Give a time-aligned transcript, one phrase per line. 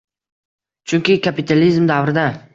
[0.93, 2.29] Chunki kapitalizm davrida